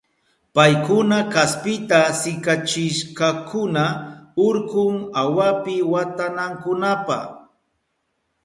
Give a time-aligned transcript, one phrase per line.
[0.55, 3.83] Paykuna kaspita sikachishkakuna
[4.47, 7.17] urkun awapi watanankunapa.